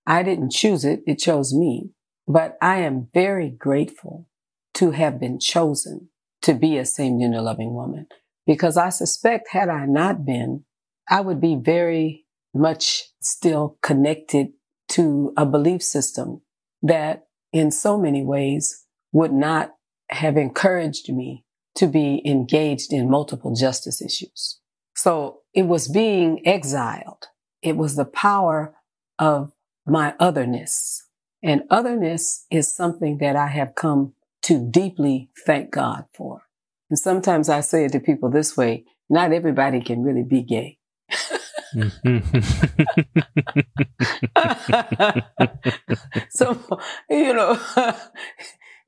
[0.05, 1.01] I didn't choose it.
[1.07, 1.91] It chose me,
[2.27, 4.27] but I am very grateful
[4.75, 6.09] to have been chosen
[6.41, 8.07] to be a same gender loving woman
[8.45, 10.65] because I suspect had I not been,
[11.09, 14.49] I would be very much still connected
[14.89, 16.41] to a belief system
[16.81, 19.71] that in so many ways would not
[20.09, 21.44] have encouraged me
[21.75, 24.59] to be engaged in multiple justice issues.
[24.95, 27.27] So it was being exiled
[27.65, 28.75] it was the power
[29.17, 29.51] of
[29.87, 31.07] my otherness.
[31.41, 36.43] And otherness is something that I have come to deeply thank God for.
[36.91, 40.77] And sometimes I say it to people this way, not everybody can really be gay.
[46.29, 47.59] so, you know,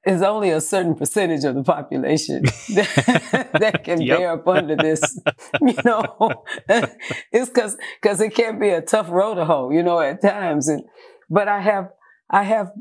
[0.08, 4.18] is only a certain percentage of the population that, that can yep.
[4.18, 5.20] bear up under this.
[5.62, 9.70] You know, it's because because it can be a tough road to hoe.
[9.70, 10.70] You know, at times.
[10.70, 10.84] And
[11.30, 11.90] but I have
[12.30, 12.72] I have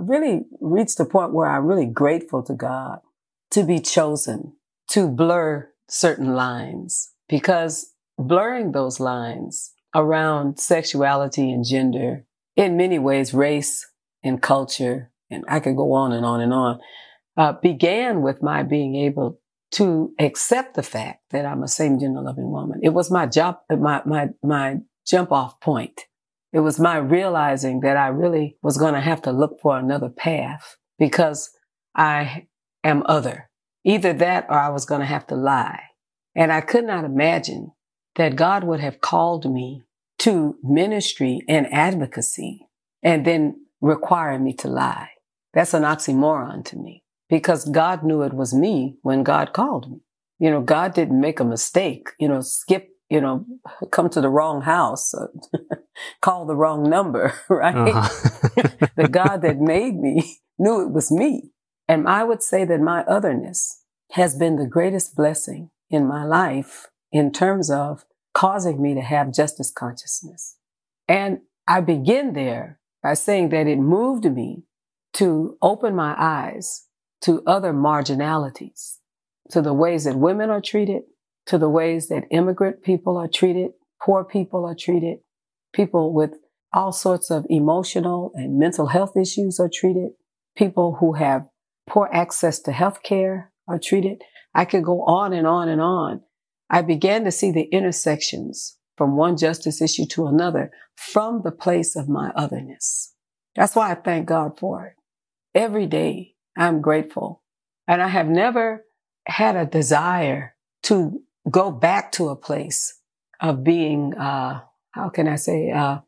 [0.00, 2.98] really reached a point where I'm really grateful to God
[3.52, 4.52] to be chosen
[4.90, 13.32] to blur certain lines because blurring those lines around sexuality and gender, in many ways,
[13.32, 13.86] race
[14.22, 16.80] and culture and I could go on and on and on,
[17.36, 19.40] uh, began with my being able
[19.72, 22.80] to accept the fact that I'm a same gender loving woman.
[22.82, 26.02] It was my job, my, my, my jump off point.
[26.52, 30.08] It was my realizing that I really was going to have to look for another
[30.08, 31.50] path because
[31.96, 32.46] I
[32.84, 33.50] am other.
[33.84, 35.82] Either that or I was going to have to lie.
[36.36, 37.72] And I could not imagine
[38.14, 39.82] that God would have called me
[40.20, 42.68] to ministry and advocacy
[43.02, 45.10] and then require me to lie.
[45.54, 50.00] That's an oxymoron to me because God knew it was me when God called me.
[50.38, 53.46] You know, God didn't make a mistake, you know, skip, you know,
[53.92, 55.14] come to the wrong house,
[56.20, 57.94] call the wrong number, right?
[57.94, 58.68] Uh-huh.
[58.96, 61.52] the God that made me knew it was me.
[61.88, 66.88] And I would say that my otherness has been the greatest blessing in my life
[67.12, 70.56] in terms of causing me to have justice consciousness.
[71.06, 74.64] And I begin there by saying that it moved me
[75.14, 76.86] to open my eyes
[77.22, 78.98] to other marginalities,
[79.50, 81.02] to the ways that women are treated,
[81.46, 83.70] to the ways that immigrant people are treated,
[84.02, 85.18] poor people are treated,
[85.72, 86.34] people with
[86.72, 90.10] all sorts of emotional and mental health issues are treated,
[90.56, 91.46] people who have
[91.86, 94.22] poor access to health care are treated.
[94.54, 96.22] I could go on and on and on.
[96.68, 101.94] I began to see the intersections from one justice issue to another from the place
[101.94, 103.14] of my otherness.
[103.54, 104.94] That's why I thank God for it
[105.54, 107.42] every day I'm grateful.
[107.86, 108.84] And I have never
[109.26, 113.00] had a desire to go back to a place
[113.40, 114.60] of being, uh,
[114.92, 115.98] how can I say, uh,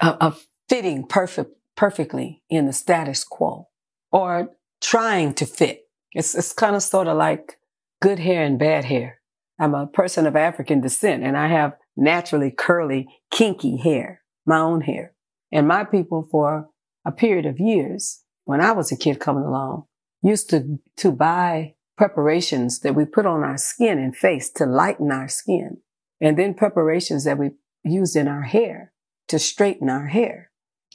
[0.00, 3.68] of fitting perfect, perfectly in the status quo
[4.10, 4.50] or
[4.80, 5.82] trying to fit.
[6.12, 7.58] It's, it's kind of sort of like
[8.00, 9.20] good hair and bad hair.
[9.58, 14.80] I'm a person of African descent and I have naturally curly, kinky hair, my own
[14.80, 15.14] hair.
[15.50, 16.68] And my people for
[17.04, 19.84] a period of years, when I was a kid coming along,
[20.22, 25.10] used to, to buy preparations that we put on our skin and face to lighten
[25.10, 25.78] our skin.
[26.20, 27.50] And then preparations that we
[27.84, 28.92] used in our hair
[29.28, 30.50] to straighten our hair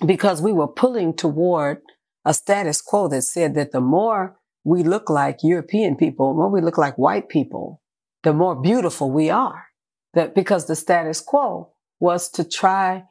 [0.06, 1.82] because we were pulling toward
[2.26, 6.50] a status quo that said that the more we look like European people, the more
[6.50, 7.82] we look like white people,
[8.24, 9.66] the more beautiful we are.
[10.14, 13.04] That because the status quo was to try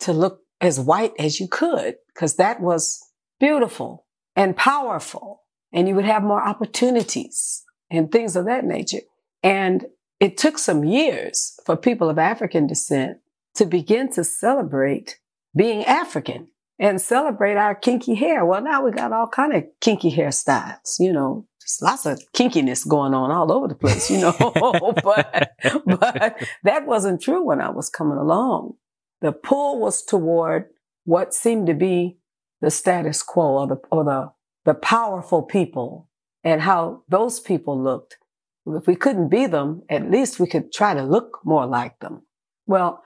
[0.00, 3.03] to look as white as you could, because that was
[3.44, 9.02] beautiful and powerful, and you would have more opportunities and things of that nature.
[9.42, 9.84] And
[10.18, 13.18] it took some years for people of African descent
[13.56, 15.18] to begin to celebrate
[15.54, 18.46] being African and celebrate our kinky hair.
[18.46, 22.88] Well, now we got all kind of kinky hairstyles, you know, there's lots of kinkiness
[22.88, 24.32] going on all over the place, you know,
[25.02, 25.52] but,
[25.86, 28.74] but that wasn't true when I was coming along.
[29.20, 30.66] The pull was toward
[31.04, 32.18] what seemed to be
[32.60, 34.32] the status quo or the, or the,
[34.64, 36.08] the powerful people
[36.42, 38.18] and how those people looked.
[38.66, 42.22] If we couldn't be them, at least we could try to look more like them.
[42.66, 43.02] Well,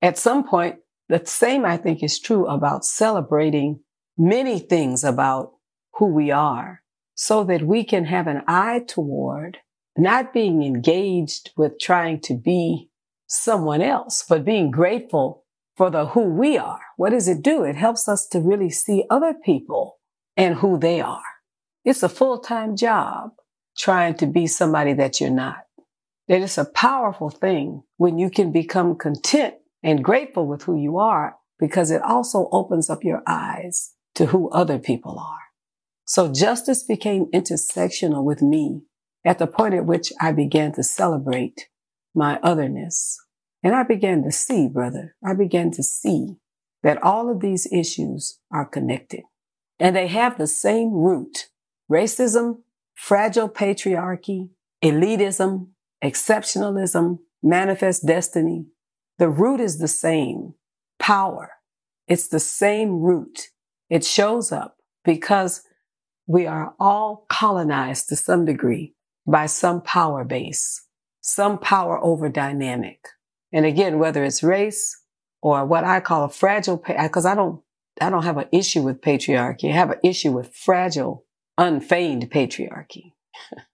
[0.00, 0.76] at some point,
[1.08, 3.80] the same I think is true about celebrating
[4.16, 5.52] many things about
[5.94, 6.82] who we are
[7.14, 9.58] so that we can have an eye toward
[9.96, 12.88] not being engaged with trying to be
[13.26, 15.41] someone else, but being grateful
[15.76, 16.80] for the who we are.
[16.96, 17.64] What does it do?
[17.64, 19.98] It helps us to really see other people
[20.36, 21.22] and who they are.
[21.84, 23.32] It's a full-time job
[23.76, 25.64] trying to be somebody that you're not.
[26.28, 30.98] That it's a powerful thing when you can become content and grateful with who you
[30.98, 35.38] are because it also opens up your eyes to who other people are.
[36.04, 38.82] So justice became intersectional with me
[39.24, 41.68] at the point at which I began to celebrate
[42.14, 43.21] my otherness.
[43.62, 46.36] And I began to see, brother, I began to see
[46.82, 49.22] that all of these issues are connected
[49.78, 51.48] and they have the same root.
[51.90, 52.58] Racism,
[52.94, 54.50] fragile patriarchy,
[54.82, 55.68] elitism,
[56.02, 58.66] exceptionalism, manifest destiny,
[59.18, 60.54] the root is the same.
[60.98, 61.50] Power.
[62.08, 63.48] It's the same root.
[63.88, 65.62] It shows up because
[66.26, 68.94] we are all colonized to some degree
[69.26, 70.86] by some power base,
[71.20, 73.00] some power over dynamic.
[73.52, 74.98] And again, whether it's race
[75.42, 77.60] or what I call a fragile, because I don't,
[78.00, 79.70] I don't have an issue with patriarchy.
[79.70, 81.24] I have an issue with fragile,
[81.58, 83.12] unfeigned patriarchy.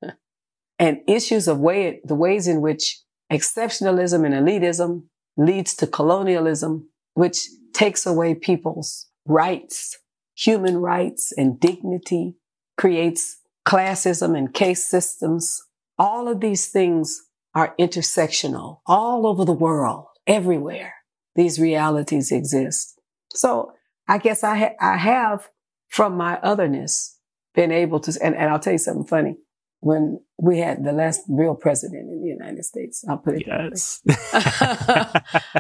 [0.79, 3.01] and issues of way, the ways in which
[3.33, 5.05] exceptionalism and elitism
[5.37, 9.99] leads to colonialism, which takes away people's rights,
[10.35, 12.35] human rights and dignity,
[12.77, 15.63] creates classism and caste systems.
[15.99, 17.28] All of these things
[17.59, 20.95] are intersectional all over the world, everywhere.
[21.35, 23.01] These realities exist.
[23.33, 23.73] So
[24.07, 25.49] I guess I, ha- I have
[25.89, 27.19] from my otherness
[27.57, 29.39] been able to, and, and I'll tell you something funny
[29.81, 33.05] when we had the last real president in the United States.
[33.09, 34.03] I'll put it yes.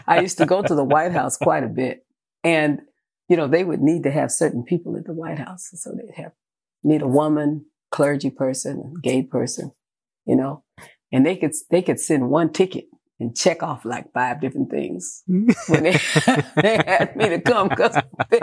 [0.07, 2.07] I used to go to the White House quite a bit.
[2.45, 2.81] And,
[3.29, 5.71] you know, they would need to have certain people at the White House.
[5.75, 6.31] So they'd have,
[6.85, 9.73] need a woman, clergy person, gay person,
[10.27, 10.63] you know,
[11.13, 12.87] and they could, they could send one ticket
[13.21, 15.93] and check off like five different things when they,
[16.63, 17.97] they had me to come because
[18.31, 18.43] fit,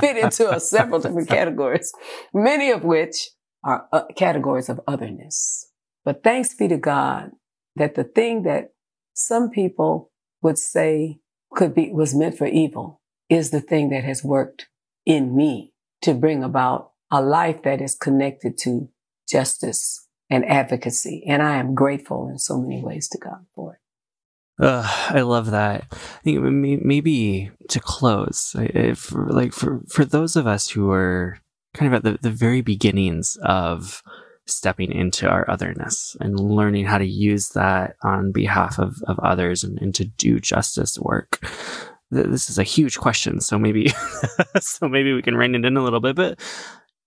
[0.00, 1.92] fit into several different categories,
[2.32, 3.30] many of which
[3.64, 5.70] are uh, categories of otherness.
[6.04, 7.30] But thanks be to God
[7.76, 8.72] that the thing that
[9.14, 10.10] some people
[10.42, 11.18] would say
[11.52, 14.68] could be, was meant for evil is the thing that has worked
[15.04, 18.88] in me to bring about a life that is connected to
[19.28, 21.22] justice and advocacy.
[21.26, 24.64] And I am grateful in so many ways to God for it.
[24.64, 25.84] Uh, I love that.
[25.92, 31.38] I think maybe to close, if like for for those of us who are
[31.74, 34.02] kind of at the, the very beginnings of
[34.46, 39.64] stepping into our otherness and learning how to use that on behalf of, of others
[39.64, 41.40] and, and to do justice work.
[42.10, 43.92] This is a huge question, so maybe
[44.60, 46.14] so maybe we can rein it in a little bit.
[46.14, 46.38] But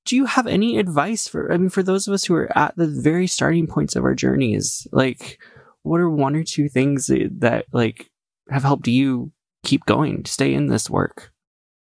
[0.05, 2.75] do you have any advice for I mean for those of us who are at
[2.75, 4.87] the very starting points of our journeys?
[4.91, 5.39] Like
[5.83, 8.09] what are one or two things that, like
[8.49, 9.31] have helped you
[9.63, 11.31] keep going, stay in this work?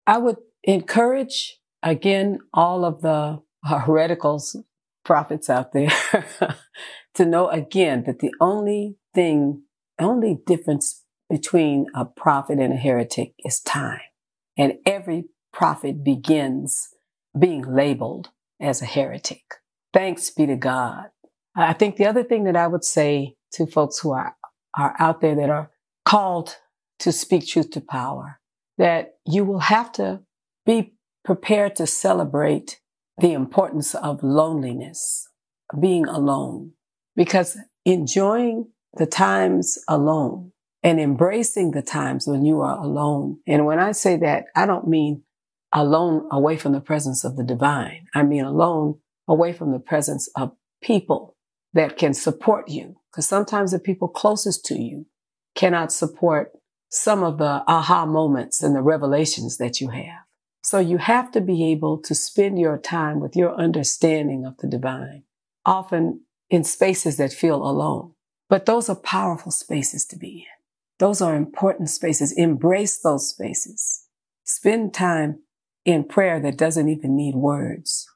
[0.07, 4.41] I would encourage again, all of the heretical
[5.03, 5.91] prophets out there
[7.15, 9.63] to know again that the only thing,
[9.99, 14.01] only difference between a prophet and a heretic is time.
[14.57, 16.89] And every prophet begins
[17.37, 18.29] being labeled
[18.59, 19.41] as a heretic.
[19.93, 21.05] Thanks be to God.
[21.55, 24.35] I think the other thing that I would say to folks who are,
[24.77, 25.71] are out there that are
[26.05, 26.57] called
[26.99, 28.39] to speak truth to power,
[28.77, 30.21] that you will have to
[30.65, 30.93] be
[31.25, 32.79] prepared to celebrate
[33.19, 35.27] the importance of loneliness,
[35.79, 36.71] being alone,
[37.15, 40.51] because enjoying the times alone
[40.83, 43.39] and embracing the times when you are alone.
[43.47, 45.23] And when I say that, I don't mean
[45.73, 48.07] alone away from the presence of the divine.
[48.13, 50.51] I mean alone away from the presence of
[50.81, 51.35] people
[51.73, 52.97] that can support you.
[53.11, 55.05] Because sometimes the people closest to you
[55.55, 56.51] cannot support
[56.89, 60.23] some of the aha moments and the revelations that you have.
[60.63, 64.67] So you have to be able to spend your time with your understanding of the
[64.67, 65.23] divine,
[65.65, 68.13] often in spaces that feel alone.
[68.49, 70.61] But those are powerful spaces to be in.
[70.99, 72.33] Those are important spaces.
[72.33, 74.07] Embrace those spaces.
[74.43, 75.39] Spend time
[75.85, 78.07] in prayer that doesn't even need words.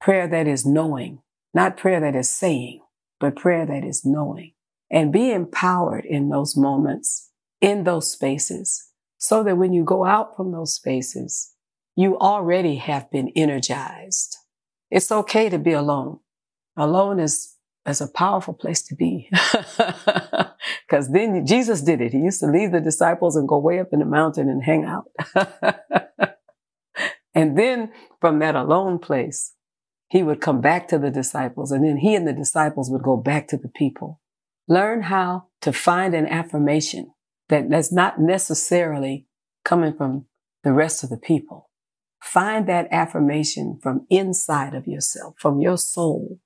[0.00, 1.20] Prayer that is knowing,
[1.54, 2.82] not prayer that is saying,
[3.20, 4.52] but prayer that is knowing.
[4.90, 10.36] And be empowered in those moments, in those spaces, so that when you go out
[10.36, 11.54] from those spaces,
[11.96, 14.36] you already have been energized.
[14.90, 16.18] It's okay to be alone.
[16.76, 17.54] Alone is,
[17.86, 19.30] is a powerful place to be.
[20.90, 22.12] Cause then Jesus did it.
[22.12, 24.84] He used to leave the disciples and go way up in the mountain and hang
[24.84, 25.06] out.
[27.34, 29.54] and then from that alone place,
[30.08, 33.16] he would come back to the disciples and then he and the disciples would go
[33.16, 34.20] back to the people.
[34.68, 37.12] Learn how to find an affirmation
[37.48, 39.26] that that's not necessarily
[39.64, 40.26] coming from
[40.64, 41.70] the rest of the people.
[42.22, 46.38] Find that affirmation from inside of yourself, from your soul.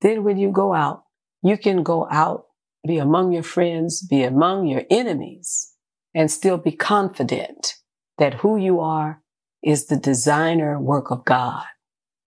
[0.00, 1.04] Then when you go out,
[1.42, 2.44] you can go out,
[2.86, 5.72] be among your friends, be among your enemies,
[6.14, 7.74] and still be confident
[8.18, 9.23] that who you are
[9.64, 11.64] is the designer work of God.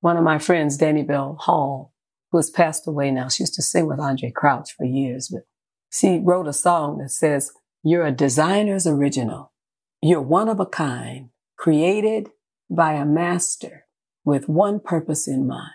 [0.01, 1.93] One of my friends, Danniebelle Hall,
[2.31, 5.43] who has passed away now, she used to sing with Andraé Crouch for years, but
[5.91, 7.51] she wrote a song that says,
[7.83, 9.53] you're a designer's original.
[10.01, 12.29] You're one of a kind, created
[12.69, 13.85] by a master
[14.25, 15.71] with one purpose in mind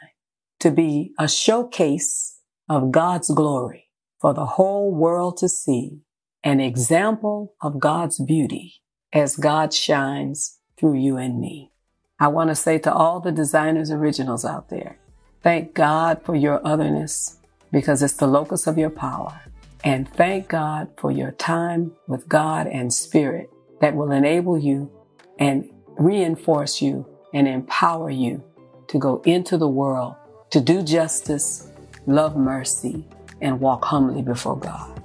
[0.60, 2.38] to be a showcase
[2.68, 3.88] of God's glory
[4.20, 6.02] for the whole world to see,
[6.44, 8.74] an example of God's beauty
[9.12, 11.70] as God shines through you and me.
[12.18, 14.99] I want to say to all the designers originals out there,
[15.41, 17.39] thank God for your otherness
[17.70, 19.43] because it's the locus of your power.
[19.85, 23.49] And thank God for your time with God and spirit
[23.80, 24.91] that will enable you
[25.39, 28.43] and reinforce you and empower you
[28.89, 30.16] to go into the world
[30.51, 31.68] to do justice,
[32.07, 33.07] love mercy,
[33.41, 35.01] and walk humbly before God.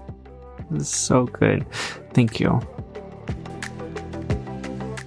[0.72, 1.68] This is so good.
[2.16, 2.60] Thank you.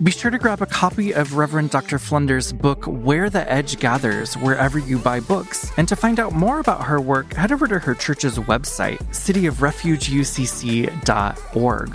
[0.03, 1.99] Be sure to grab a copy of Reverend Dr.
[1.99, 5.71] Flunder's book, Where the Edge Gathers, wherever you buy books.
[5.77, 11.91] And to find out more about her work, head over to her church's website, cityofrefugeucc.org.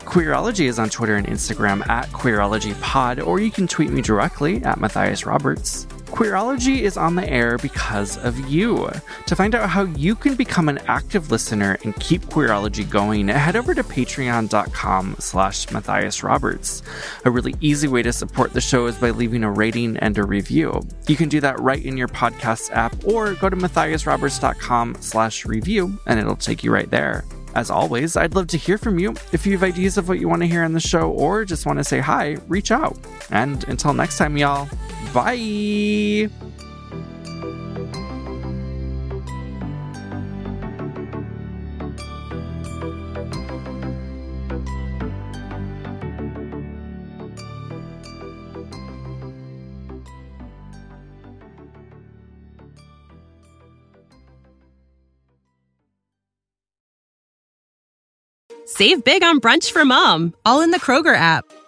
[0.00, 4.80] Queerology is on Twitter and Instagram at QueerologyPod, or you can tweet me directly at
[4.80, 5.86] Matthias Roberts.
[6.16, 8.88] Queerology is on the air because of you.
[9.26, 13.54] To find out how you can become an active listener and keep Queerology going, head
[13.54, 16.82] over to patreon.com slash Matthias Roberts.
[17.26, 20.24] A really easy way to support the show is by leaving a rating and a
[20.24, 20.80] review.
[21.06, 25.98] You can do that right in your podcast app or go to matthiasroberts.com slash review
[26.06, 27.26] and it'll take you right there.
[27.54, 29.14] As always, I'd love to hear from you.
[29.32, 31.64] If you have ideas of what you want to hear on the show or just
[31.64, 32.98] want to say hi, reach out.
[33.30, 34.68] And until next time, y'all,
[35.16, 36.28] bye.
[58.66, 61.46] Save big on brunch for mom, all in the Kroger app.